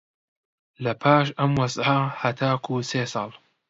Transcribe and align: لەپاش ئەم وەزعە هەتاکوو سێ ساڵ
لەپاش 0.83 1.27
ئەم 1.37 1.51
وەزعە 1.59 1.97
هەتاکوو 2.21 2.87
سێ 2.89 3.01
ساڵ 3.13 3.29